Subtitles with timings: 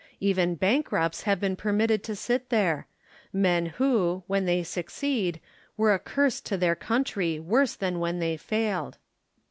[0.19, 2.87] Even bankrupts have been permitted to sit there;
[3.31, 5.39] men who, when they succeeded,
[5.77, 8.97] were a curse to their country worse than when they failed.